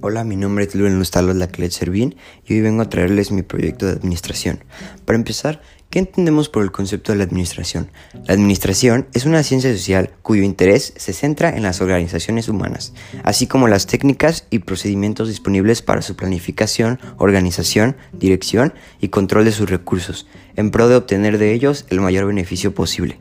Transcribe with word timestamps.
Hola, 0.00 0.22
mi 0.22 0.36
nombre 0.36 0.64
es 0.64 0.76
Luis 0.76 0.92
Lustalos 0.92 1.34
Laclet 1.34 1.72
Servín 1.72 2.14
y 2.46 2.54
hoy 2.54 2.60
vengo 2.60 2.82
a 2.82 2.88
traerles 2.88 3.32
mi 3.32 3.42
proyecto 3.42 3.86
de 3.86 3.92
administración. 3.92 4.62
Para 5.04 5.18
empezar, 5.18 5.60
¿qué 5.90 5.98
entendemos 5.98 6.48
por 6.48 6.62
el 6.62 6.70
concepto 6.70 7.10
de 7.10 7.18
la 7.18 7.24
administración? 7.24 7.90
La 8.12 8.34
administración 8.34 9.08
es 9.12 9.26
una 9.26 9.42
ciencia 9.42 9.72
social 9.72 10.12
cuyo 10.22 10.44
interés 10.44 10.94
se 10.96 11.12
centra 11.12 11.50
en 11.50 11.64
las 11.64 11.80
organizaciones 11.80 12.48
humanas, 12.48 12.92
así 13.24 13.48
como 13.48 13.66
las 13.66 13.88
técnicas 13.88 14.46
y 14.50 14.60
procedimientos 14.60 15.26
disponibles 15.26 15.82
para 15.82 16.00
su 16.00 16.14
planificación, 16.14 17.00
organización, 17.16 17.96
dirección 18.12 18.74
y 19.00 19.08
control 19.08 19.46
de 19.46 19.52
sus 19.52 19.68
recursos, 19.68 20.28
en 20.54 20.70
pro 20.70 20.88
de 20.88 20.94
obtener 20.94 21.38
de 21.38 21.52
ellos 21.54 21.86
el 21.88 22.00
mayor 22.00 22.26
beneficio 22.26 22.72
posible. 22.72 23.18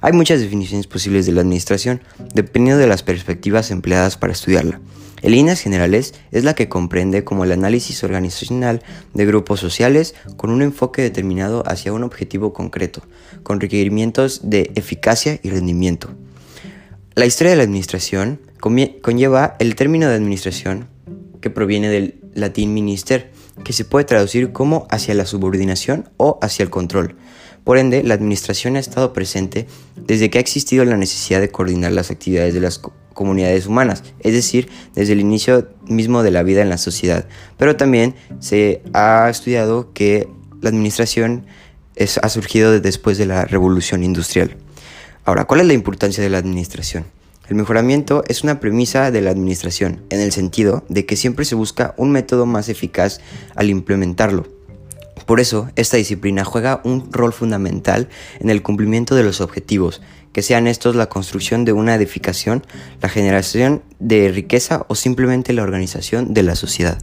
Hay 0.00 0.12
muchas 0.12 0.40
definiciones 0.40 0.88
posibles 0.88 1.24
de 1.26 1.32
la 1.32 1.42
administración, 1.42 2.00
dependiendo 2.34 2.80
de 2.80 2.88
las 2.88 3.04
perspectivas 3.04 3.70
empleadas 3.70 4.16
para 4.16 4.32
estudiarla. 4.32 4.80
En 5.22 5.32
líneas 5.32 5.60
generales, 5.60 6.14
es 6.30 6.44
la 6.44 6.54
que 6.54 6.68
comprende 6.68 7.24
como 7.24 7.44
el 7.44 7.52
análisis 7.52 8.04
organizacional 8.04 8.82
de 9.14 9.26
grupos 9.26 9.60
sociales 9.60 10.14
con 10.36 10.50
un 10.50 10.62
enfoque 10.62 11.02
determinado 11.02 11.62
hacia 11.66 11.92
un 11.92 12.02
objetivo 12.02 12.52
concreto, 12.52 13.02
con 13.42 13.60
requerimientos 13.60 14.50
de 14.50 14.70
eficacia 14.74 15.40
y 15.42 15.50
rendimiento. 15.50 16.10
La 17.14 17.24
historia 17.24 17.52
de 17.52 17.56
la 17.56 17.62
administración 17.62 18.40
conlleva 18.60 19.56
el 19.58 19.74
término 19.74 20.08
de 20.08 20.16
administración 20.16 20.88
que 21.40 21.50
proviene 21.50 21.88
del 21.88 22.20
latín 22.34 22.74
minister, 22.74 23.30
que 23.64 23.72
se 23.72 23.84
puede 23.84 24.04
traducir 24.04 24.52
como 24.52 24.86
hacia 24.90 25.14
la 25.14 25.24
subordinación 25.24 26.10
o 26.18 26.38
hacia 26.42 26.62
el 26.62 26.70
control. 26.70 27.16
Por 27.64 27.78
ende, 27.78 28.02
la 28.02 28.14
administración 28.14 28.76
ha 28.76 28.80
estado 28.80 29.12
presente 29.12 29.66
desde 29.96 30.30
que 30.30 30.38
ha 30.38 30.40
existido 30.40 30.84
la 30.84 30.96
necesidad 30.96 31.40
de 31.40 31.48
coordinar 31.48 31.92
las 31.92 32.10
actividades 32.10 32.54
de 32.54 32.60
las 32.60 32.78
comunidades 33.16 33.66
humanas, 33.66 34.04
es 34.20 34.34
decir, 34.34 34.68
desde 34.94 35.14
el 35.14 35.20
inicio 35.20 35.68
mismo 35.88 36.22
de 36.22 36.30
la 36.30 36.42
vida 36.42 36.60
en 36.60 36.68
la 36.68 36.76
sociedad. 36.76 37.26
Pero 37.56 37.74
también 37.74 38.14
se 38.40 38.82
ha 38.92 39.28
estudiado 39.30 39.92
que 39.94 40.28
la 40.60 40.68
administración 40.68 41.46
ha 42.22 42.28
surgido 42.28 42.78
después 42.78 43.16
de 43.16 43.24
la 43.24 43.46
revolución 43.46 44.04
industrial. 44.04 44.58
Ahora, 45.24 45.46
¿cuál 45.46 45.60
es 45.60 45.66
la 45.66 45.72
importancia 45.72 46.22
de 46.22 46.28
la 46.28 46.38
administración? 46.38 47.06
El 47.48 47.56
mejoramiento 47.56 48.22
es 48.28 48.44
una 48.44 48.60
premisa 48.60 49.10
de 49.10 49.22
la 49.22 49.30
administración, 49.30 50.02
en 50.10 50.20
el 50.20 50.30
sentido 50.30 50.84
de 50.90 51.06
que 51.06 51.16
siempre 51.16 51.46
se 51.46 51.54
busca 51.54 51.94
un 51.96 52.10
método 52.10 52.44
más 52.44 52.68
eficaz 52.68 53.20
al 53.54 53.70
implementarlo. 53.70 54.46
Por 55.24 55.40
eso, 55.40 55.70
esta 55.76 55.96
disciplina 55.96 56.44
juega 56.44 56.80
un 56.84 57.10
rol 57.10 57.32
fundamental 57.32 58.08
en 58.38 58.50
el 58.50 58.62
cumplimiento 58.62 59.14
de 59.14 59.24
los 59.24 59.40
objetivos, 59.40 60.02
que 60.32 60.42
sean 60.42 60.66
estos 60.66 60.94
la 60.94 61.08
construcción 61.08 61.64
de 61.64 61.72
una 61.72 61.94
edificación, 61.94 62.62
la 63.00 63.08
generación 63.08 63.82
de 63.98 64.30
riqueza 64.30 64.84
o 64.88 64.94
simplemente 64.94 65.54
la 65.54 65.62
organización 65.62 66.34
de 66.34 66.42
la 66.42 66.54
sociedad. 66.54 66.98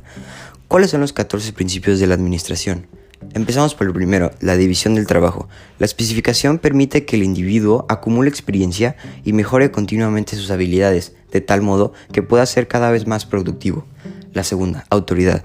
¿Cuáles 0.67 0.91
son 0.91 1.02
los 1.02 1.14
14 1.14 1.52
principios 1.53 2.00
de 2.00 2.08
la 2.08 2.14
administración? 2.14 2.88
Empezamos 3.34 3.73
por 3.73 3.88
el 3.88 3.94
primero, 3.94 4.31
la 4.41 4.56
división 4.58 4.95
del 4.95 5.08
trabajo. 5.08 5.47
La 5.80 5.86
especificación 5.86 6.59
permite 6.59 7.06
que 7.06 7.16
el 7.16 7.23
individuo 7.23 7.86
acumule 7.89 8.30
experiencia 8.30 8.95
y 9.23 9.34
mejore 9.34 9.72
continuamente 9.72 10.36
sus 10.36 10.52
habilidades, 10.52 11.14
de 11.31 11.41
tal 11.41 11.61
modo 11.61 11.94
que 12.11 12.22
pueda 12.22 12.45
ser 12.45 12.67
cada 12.67 12.91
vez 12.91 13.08
más 13.08 13.25
productivo. 13.25 13.86
La 14.34 14.44
segunda, 14.44 14.86
autoridad. 14.89 15.44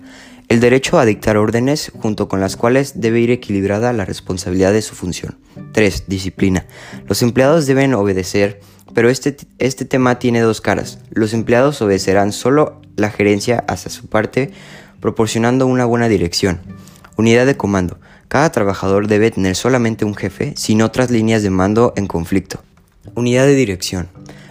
El 0.48 0.60
derecho 0.60 0.98
a 0.98 1.04
dictar 1.04 1.36
órdenes 1.36 1.92
junto 2.00 2.26
con 2.26 2.40
las 2.40 2.56
cuales 2.56 3.00
debe 3.02 3.20
ir 3.20 3.30
equilibrada 3.30 3.92
la 3.92 4.06
responsabilidad 4.06 4.72
de 4.72 4.80
su 4.80 4.94
función. 4.94 5.36
3. 5.72 6.04
Disciplina. 6.06 6.64
Los 7.06 7.20
empleados 7.20 7.66
deben 7.66 7.92
obedecer, 7.92 8.60
pero 8.94 9.10
este, 9.10 9.36
este 9.58 9.84
tema 9.84 10.18
tiene 10.18 10.40
dos 10.40 10.62
caras. 10.62 11.00
Los 11.10 11.34
empleados 11.34 11.82
obedecerán 11.82 12.32
solo 12.32 12.80
la 12.96 13.10
gerencia 13.10 13.62
hacia 13.68 13.90
su 13.90 14.06
parte, 14.06 14.50
proporcionando 15.00 15.66
una 15.66 15.84
buena 15.84 16.08
dirección. 16.08 16.60
Unidad 17.18 17.44
de 17.44 17.58
comando. 17.58 17.98
Cada 18.28 18.50
trabajador 18.50 19.06
debe 19.06 19.30
tener 19.30 19.54
solamente 19.54 20.06
un 20.06 20.14
jefe, 20.14 20.54
sin 20.56 20.80
otras 20.80 21.10
líneas 21.10 21.42
de 21.42 21.50
mando 21.50 21.92
en 21.94 22.06
conflicto. 22.06 22.62
Unidad 23.14 23.44
de 23.44 23.54
dirección. 23.54 24.08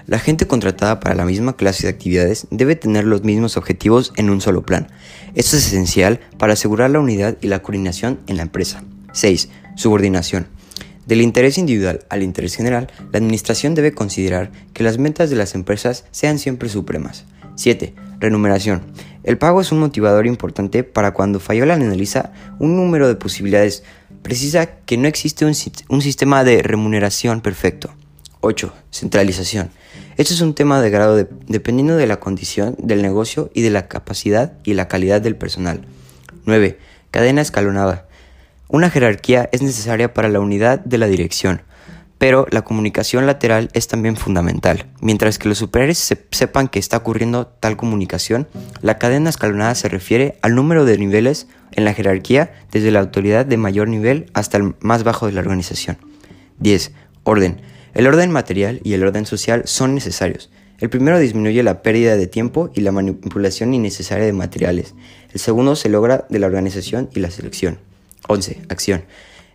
La 0.07 0.19
gente 0.19 0.47
contratada 0.47 1.01
para 1.01 1.15
la 1.15 1.25
misma 1.25 1.57
clase 1.57 1.83
de 1.83 1.89
actividades 1.89 2.47
debe 2.49 2.77
tener 2.77 3.03
los 3.03 3.25
mismos 3.25 3.57
objetivos 3.57 4.13
en 4.15 4.29
un 4.29 4.39
solo 4.39 4.65
plan. 4.65 4.87
Esto 5.35 5.57
es 5.57 5.67
esencial 5.67 6.21
para 6.37 6.53
asegurar 6.53 6.91
la 6.91 7.01
unidad 7.01 7.37
y 7.41 7.47
la 7.47 7.61
coordinación 7.61 8.21
en 8.27 8.37
la 8.37 8.43
empresa. 8.43 8.85
6. 9.11 9.49
Subordinación. 9.75 10.47
Del 11.05 11.19
interés 11.19 11.57
individual 11.57 12.05
al 12.09 12.23
interés 12.23 12.55
general, 12.55 12.89
la 13.11 13.17
administración 13.17 13.75
debe 13.75 13.91
considerar 13.91 14.49
que 14.71 14.83
las 14.83 14.97
metas 14.97 15.29
de 15.29 15.35
las 15.35 15.55
empresas 15.55 16.05
sean 16.11 16.39
siempre 16.39 16.69
supremas. 16.69 17.25
7. 17.55 17.93
Renumeración. 18.21 18.83
El 19.23 19.37
pago 19.37 19.59
es 19.59 19.73
un 19.73 19.79
motivador 19.79 20.25
importante 20.25 20.85
para 20.85 21.13
cuando 21.13 21.41
Fayola 21.41 21.73
analiza 21.73 22.31
un 22.59 22.77
número 22.77 23.09
de 23.09 23.15
posibilidades. 23.15 23.83
Precisa 24.21 24.67
que 24.67 24.95
no 24.95 25.09
existe 25.09 25.43
un, 25.43 25.53
un 25.89 26.01
sistema 26.01 26.45
de 26.45 26.63
remuneración 26.63 27.41
perfecto. 27.41 27.93
8. 28.47 28.73
Centralización. 28.91 29.71
Esto 30.15 30.33
es 30.33 30.39
un 30.39 30.53
tema 30.53 30.79
de 30.79 30.89
grado 30.89 31.17
dependiendo 31.47 31.97
de 31.97 32.07
la 32.07 32.21
condición 32.21 32.77
del 32.79 33.01
negocio 33.01 33.51
y 33.53 33.61
de 33.61 33.71
la 33.71 33.89
capacidad 33.89 34.53
y 34.63 34.73
la 34.73 34.87
calidad 34.87 35.19
del 35.19 35.35
personal. 35.35 35.81
9. 36.45 36.79
Cadena 37.11 37.41
escalonada. 37.41 38.07
Una 38.69 38.89
jerarquía 38.89 39.49
es 39.51 39.61
necesaria 39.61 40.13
para 40.13 40.29
la 40.29 40.39
unidad 40.39 40.79
de 40.79 40.97
la 40.97 41.07
dirección, 41.07 41.61
pero 42.19 42.47
la 42.49 42.61
comunicación 42.61 43.25
lateral 43.25 43.69
es 43.73 43.89
también 43.89 44.15
fundamental. 44.15 44.85
Mientras 45.01 45.39
que 45.39 45.49
los 45.49 45.57
superiores 45.57 45.97
sepan 46.31 46.69
que 46.69 46.79
está 46.79 46.95
ocurriendo 46.95 47.47
tal 47.47 47.75
comunicación, 47.75 48.47
la 48.81 48.97
cadena 48.97 49.29
escalonada 49.29 49.75
se 49.75 49.89
refiere 49.89 50.37
al 50.41 50.55
número 50.55 50.85
de 50.85 50.97
niveles 50.97 51.47
en 51.73 51.83
la 51.83 51.93
jerarquía 51.93 52.53
desde 52.71 52.91
la 52.91 53.01
autoridad 53.01 53.45
de 53.45 53.57
mayor 53.57 53.89
nivel 53.89 54.31
hasta 54.33 54.55
el 54.55 54.73
más 54.79 55.03
bajo 55.03 55.25
de 55.25 55.33
la 55.33 55.41
organización. 55.41 55.97
10. 56.59 56.93
Orden. 57.23 57.61
El 57.97 58.05
orden 58.05 58.29
material 58.29 58.79
y 58.83 58.93
el 58.93 59.03
orden 59.03 59.25
social 59.25 59.63
son 59.65 59.95
necesarios. 59.95 60.51
El 60.79 60.91
primero 60.91 61.17
disminuye 61.17 61.63
la 61.63 61.81
pérdida 61.81 62.15
de 62.15 62.27
tiempo 62.27 62.69
y 62.75 62.81
la 62.81 62.91
manipulación 62.91 63.73
innecesaria 63.73 64.23
de 64.23 64.33
materiales. 64.33 64.93
El 65.33 65.39
segundo 65.39 65.75
se 65.75 65.89
logra 65.89 66.27
de 66.29 66.37
la 66.37 66.45
organización 66.45 67.09
y 67.15 67.21
la 67.21 67.31
selección. 67.31 67.79
11. 68.27 68.61
Acción. 68.69 69.03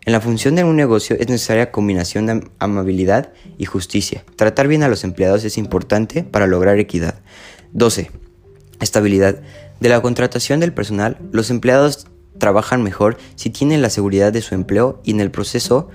En 0.04 0.12
la 0.12 0.20
función 0.20 0.56
de 0.56 0.64
un 0.64 0.74
negocio 0.74 1.14
es 1.20 1.28
necesaria 1.28 1.70
combinación 1.70 2.26
de 2.26 2.50
amabilidad 2.58 3.32
y 3.58 3.66
justicia. 3.66 4.24
Tratar 4.34 4.66
bien 4.66 4.82
a 4.82 4.88
los 4.88 5.04
empleados 5.04 5.44
es 5.44 5.56
importante 5.56 6.24
para 6.24 6.48
lograr 6.48 6.80
equidad. 6.80 7.20
12. 7.74 8.10
Estabilidad. 8.80 9.40
De 9.78 9.88
la 9.88 10.02
contratación 10.02 10.58
del 10.58 10.72
personal, 10.72 11.16
los 11.30 11.48
empleados 11.50 12.08
trabajan 12.38 12.82
mejor 12.82 13.18
si 13.36 13.50
tienen 13.50 13.82
la 13.82 13.90
seguridad 13.90 14.32
de 14.32 14.42
su 14.42 14.56
empleo 14.56 15.00
y 15.04 15.12
en 15.12 15.20
el 15.20 15.30
proceso 15.30 15.90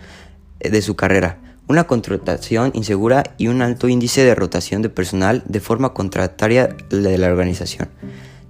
de 0.62 0.82
su 0.82 0.96
carrera 0.96 1.42
una 1.68 1.86
contratación 1.86 2.72
insegura 2.74 3.24
y 3.38 3.48
un 3.48 3.62
alto 3.62 3.90
índice 3.90 4.24
de 4.24 4.36
rotación 4.36 4.82
de 4.82 4.90
personal 4.90 5.44
de 5.48 5.60
forma 5.60 5.94
contrataria 5.94 6.76
de 6.90 7.18
la 7.18 7.28
organización. 7.28 7.90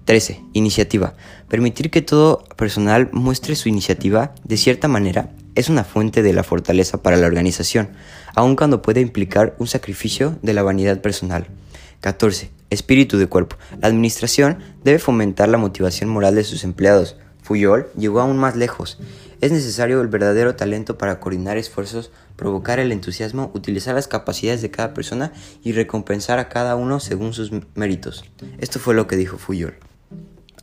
13. 0.05 0.41
Iniciativa. 0.53 1.15
Permitir 1.49 1.91
que 1.91 2.01
todo 2.01 2.43
personal 2.55 3.09
muestre 3.11 3.55
su 3.55 3.67
iniciativa 3.67 4.33
de 4.43 4.55
cierta 4.55 4.87
manera 4.87 5.31
es 5.55 5.69
una 5.69 5.83
fuente 5.83 6.21
de 6.21 6.33
la 6.33 6.43
fortaleza 6.43 7.01
para 7.01 7.17
la 7.17 7.27
organización, 7.27 7.89
aun 8.35 8.55
cuando 8.55 8.81
puede 8.81 9.01
implicar 9.01 9.55
un 9.57 9.67
sacrificio 9.67 10.37
de 10.43 10.53
la 10.53 10.63
vanidad 10.63 11.01
personal. 11.01 11.47
14. 12.01 12.51
Espíritu 12.69 13.17
de 13.17 13.27
cuerpo. 13.27 13.57
La 13.81 13.87
administración 13.87 14.59
debe 14.83 14.99
fomentar 14.99 15.49
la 15.49 15.57
motivación 15.57 16.09
moral 16.09 16.35
de 16.35 16.43
sus 16.43 16.63
empleados. 16.63 17.17
Fuyol 17.41 17.87
llegó 17.97 18.21
aún 18.21 18.37
más 18.37 18.55
lejos. 18.55 18.99
Es 19.39 19.51
necesario 19.51 20.01
el 20.01 20.07
verdadero 20.07 20.55
talento 20.55 20.97
para 20.97 21.19
coordinar 21.19 21.57
esfuerzos, 21.57 22.11
provocar 22.35 22.79
el 22.79 22.91
entusiasmo, 22.91 23.51
utilizar 23.53 23.93
las 23.93 24.07
capacidades 24.07 24.61
de 24.61 24.71
cada 24.71 24.93
persona 24.93 25.31
y 25.63 25.73
recompensar 25.73 26.39
a 26.39 26.49
cada 26.49 26.75
uno 26.75 26.99
según 26.99 27.33
sus 27.33 27.51
méritos. 27.75 28.25
Esto 28.57 28.79
fue 28.79 28.95
lo 28.95 29.05
que 29.07 29.15
dijo 29.15 29.37
Fuyol. 29.37 29.75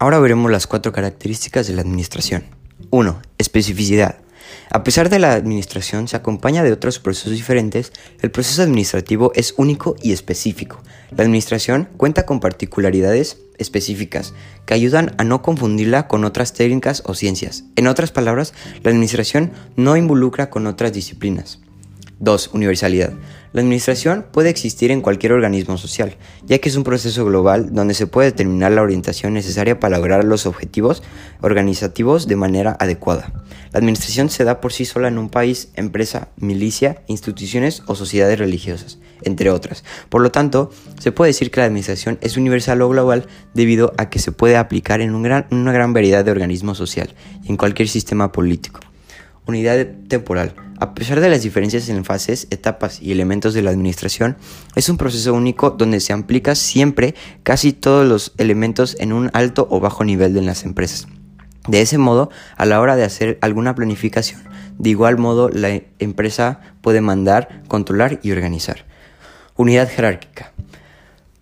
Ahora 0.01 0.19
veremos 0.19 0.51
las 0.51 0.67
cuatro 0.67 0.93
características 0.93 1.69
de 1.69 1.75
la 1.75 1.83
administración. 1.83 2.45
1. 2.91 3.23
Especificidad. 3.39 4.24
A 4.71 4.83
pesar 4.85 5.09
de 5.09 5.19
la 5.19 5.35
administración 5.35 6.09
se 6.09 6.17
acompaña 6.17 6.63
de 6.63 6.73
otros 6.73 6.99
procesos 6.99 7.33
diferentes, 7.33 7.93
el 8.21 8.31
proceso 8.31 8.63
administrativo 8.63 9.33
es 9.35 9.55
único 9.57 9.97
y 10.03 10.13
específico. 10.13 10.83
La 11.17 11.25
administración 11.25 11.89
cuenta 11.97 12.27
con 12.27 12.41
particularidades 12.41 13.39
específicas 13.59 14.35
que 14.67 14.75
ayudan 14.75 15.15
a 15.19 15.25
no 15.25 15.43
confundirla 15.43 16.09
con 16.09 16.25
otras 16.25 16.53
técnicas 16.53 17.03
o 17.07 17.15
ciencias. 17.15 17.65
En 17.77 17.87
otras 17.87 18.11
palabras, 18.11 18.53
la 18.83 18.91
administración 18.91 19.53
no 19.77 19.97
involucra 19.97 20.51
con 20.51 20.67
otras 20.67 20.93
disciplinas. 20.93 21.61
2. 22.25 22.51
Universalidad. 22.55 23.13
La 23.53 23.61
administración 23.61 24.27
puede 24.33 24.51
existir 24.51 24.91
en 24.91 25.01
cualquier 25.01 25.33
organismo 25.33 25.79
social, 25.79 26.17
ya 26.45 26.59
que 26.59 26.69
es 26.69 26.75
un 26.75 26.83
proceso 26.83 27.25
global 27.25 27.73
donde 27.73 27.95
se 27.95 28.09
puede 28.09 28.33
determinar 28.33 28.73
la 28.73 28.83
orientación 28.83 29.33
necesaria 29.33 29.79
para 29.79 29.99
lograr 29.99 30.25
los 30.25 30.47
objetivos 30.47 31.05
organizativos 31.41 32.27
de 32.27 32.35
manera 32.35 32.77
adecuada. 32.81 33.45
La 33.73 33.79
administración 33.79 34.29
se 34.29 34.43
da 34.43 34.61
por 34.61 34.73
sí 34.73 34.85
sola 34.85 35.07
en 35.07 35.19
un 35.19 35.29
país, 35.29 35.69
empresa, 35.77 36.29
milicia, 36.37 37.03
instituciones 37.07 37.83
o 37.87 37.95
sociedades 37.95 38.41
religiosas, 38.41 38.99
entre 39.23 39.51
otras. 39.51 39.85
Por 40.09 40.23
lo 40.23 40.33
tanto, 40.33 40.73
se 40.99 41.13
puede 41.13 41.29
decir 41.29 41.53
que 41.53 41.61
la 41.61 41.67
administración 41.67 42.19
es 42.23 42.37
universal 42.37 42.83
o 42.83 42.89
global 42.89 43.27
debido 43.53 43.93
a 43.99 44.11
que 44.11 44.19
se 44.19 44.33
puede 44.33 44.57
aplicar 44.57 45.01
en 45.01 45.15
una 45.15 45.73
gran 45.73 45.93
variedad 45.93 46.25
de 46.25 46.33
organismos 46.33 46.79
social 46.79 47.15
y 47.45 47.51
en 47.51 47.57
cualquier 47.57 47.89
sistema 47.89 48.33
político. 48.33 48.81
Unidad 49.47 49.87
temporal. 50.09 50.55
A 50.81 50.95
pesar 50.95 51.21
de 51.21 51.29
las 51.29 51.43
diferencias 51.43 51.89
en 51.89 52.05
fases, 52.05 52.47
etapas 52.51 53.01
y 53.01 53.13
elementos 53.13 53.53
de 53.53 53.63
la 53.63 53.71
administración, 53.71 54.37
es 54.75 54.89
un 54.89 54.97
proceso 54.97 55.35
único 55.35 55.71
donde 55.71 56.01
se 56.01 56.13
aplica 56.13 56.55
siempre 56.55 57.15
casi 57.43 57.73
todos 57.73 58.07
los 58.07 58.33
elementos 58.39 58.97
en 58.99 59.13
un 59.13 59.31
alto 59.35 59.69
o 59.71 59.81
bajo 59.81 60.03
nivel 60.03 60.33
de 60.33 60.43
las 60.43 60.65
empresas. 60.65 61.07
De 61.69 61.83
ese 61.83 61.99
modo, 61.99 62.31
a 62.57 62.65
la 62.65 62.81
hora 62.81 62.97
de 62.97 63.05
hacer 63.05 63.39
alguna 63.43 63.75
planificación, 63.75 64.43
de 64.79 64.91
igual 64.91 65.19
modo 65.19 65.51
la 65.51 65.83
empresa 65.99 66.61
puede 66.81 67.01
mandar, 67.01 67.63
controlar 67.69 68.21
y 68.23 68.33
organizar. 68.33 68.87
Unidad 69.57 69.89
jerárquica. 69.89 70.54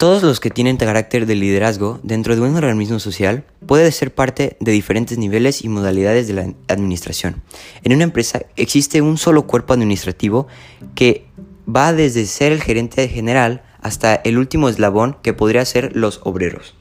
Todos 0.03 0.25
los 0.25 0.41
que 0.41 0.51
tienen 0.51 0.79
carácter 0.79 1.27
de 1.27 1.37
liderazgo 1.37 2.01
dentro 2.03 2.35
de 2.35 2.43
un 2.43 2.57
organismo 2.57 2.99
social 2.99 3.45
pueden 3.69 3.93
ser 3.93 4.13
parte 4.13 4.57
de 4.59 4.73
diferentes 4.73 5.17
niveles 5.17 5.63
y 5.63 5.69
modalidades 5.69 6.27
de 6.27 6.35
la 6.35 6.53
administración. 6.67 7.41
En 7.85 7.93
una 7.93 8.03
empresa 8.03 8.43
existe 8.57 9.01
un 9.01 9.17
solo 9.17 9.47
cuerpo 9.47 9.75
administrativo 9.75 10.49
que 10.97 11.27
va 11.73 11.93
desde 11.93 12.27
ser 12.27 12.51
el 12.51 12.61
gerente 12.61 13.07
general 13.07 13.63
hasta 13.81 14.17
el 14.17 14.39
último 14.39 14.69
eslabón 14.69 15.19
que 15.23 15.35
podría 15.35 15.65
ser 15.65 15.95
los 15.95 16.21
obreros. 16.25 16.75